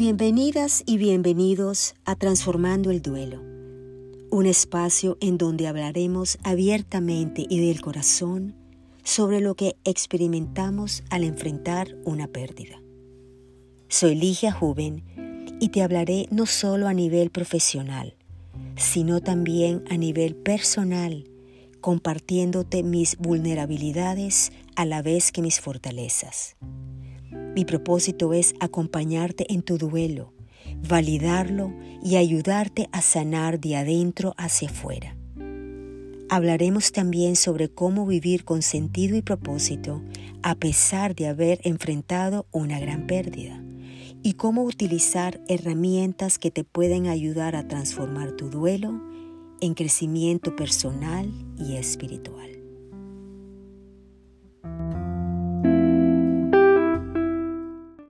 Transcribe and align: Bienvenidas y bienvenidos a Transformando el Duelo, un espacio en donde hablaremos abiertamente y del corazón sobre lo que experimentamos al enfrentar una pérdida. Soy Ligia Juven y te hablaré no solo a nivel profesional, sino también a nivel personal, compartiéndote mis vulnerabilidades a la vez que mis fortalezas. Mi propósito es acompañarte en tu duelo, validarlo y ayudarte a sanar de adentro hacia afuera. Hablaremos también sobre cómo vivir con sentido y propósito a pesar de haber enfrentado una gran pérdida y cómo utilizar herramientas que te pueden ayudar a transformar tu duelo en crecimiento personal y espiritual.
Bienvenidas 0.00 0.82
y 0.86 0.96
bienvenidos 0.96 1.94
a 2.06 2.16
Transformando 2.16 2.90
el 2.90 3.02
Duelo, 3.02 3.42
un 4.30 4.46
espacio 4.46 5.18
en 5.20 5.36
donde 5.36 5.66
hablaremos 5.66 6.38
abiertamente 6.42 7.44
y 7.46 7.66
del 7.66 7.82
corazón 7.82 8.56
sobre 9.02 9.42
lo 9.42 9.56
que 9.56 9.76
experimentamos 9.84 11.02
al 11.10 11.22
enfrentar 11.22 11.98
una 12.06 12.28
pérdida. 12.28 12.80
Soy 13.88 14.14
Ligia 14.14 14.52
Juven 14.52 15.04
y 15.60 15.68
te 15.68 15.82
hablaré 15.82 16.28
no 16.30 16.46
solo 16.46 16.88
a 16.88 16.94
nivel 16.94 17.28
profesional, 17.28 18.16
sino 18.76 19.20
también 19.20 19.84
a 19.90 19.98
nivel 19.98 20.34
personal, 20.34 21.28
compartiéndote 21.82 22.82
mis 22.82 23.18
vulnerabilidades 23.18 24.50
a 24.76 24.86
la 24.86 25.02
vez 25.02 25.30
que 25.30 25.42
mis 25.42 25.60
fortalezas. 25.60 26.56
Mi 27.54 27.64
propósito 27.64 28.32
es 28.32 28.54
acompañarte 28.60 29.52
en 29.52 29.62
tu 29.62 29.76
duelo, 29.76 30.32
validarlo 30.88 31.72
y 32.02 32.16
ayudarte 32.16 32.88
a 32.92 33.02
sanar 33.02 33.60
de 33.60 33.76
adentro 33.76 34.34
hacia 34.36 34.68
afuera. 34.68 35.16
Hablaremos 36.28 36.92
también 36.92 37.34
sobre 37.34 37.68
cómo 37.68 38.06
vivir 38.06 38.44
con 38.44 38.62
sentido 38.62 39.16
y 39.16 39.22
propósito 39.22 40.00
a 40.42 40.54
pesar 40.54 41.16
de 41.16 41.26
haber 41.26 41.60
enfrentado 41.64 42.46
una 42.52 42.78
gran 42.78 43.08
pérdida 43.08 43.60
y 44.22 44.34
cómo 44.34 44.62
utilizar 44.62 45.40
herramientas 45.48 46.38
que 46.38 46.52
te 46.52 46.62
pueden 46.62 47.08
ayudar 47.08 47.56
a 47.56 47.66
transformar 47.66 48.32
tu 48.32 48.48
duelo 48.48 49.00
en 49.60 49.74
crecimiento 49.74 50.54
personal 50.54 51.28
y 51.58 51.76
espiritual. 51.76 52.59